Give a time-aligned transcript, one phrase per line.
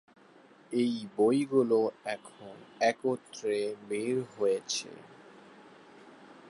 [0.71, 1.81] এই বইগুলি
[2.05, 2.55] এখন
[2.81, 3.59] একত্রে
[3.89, 4.89] বের হয়েছে।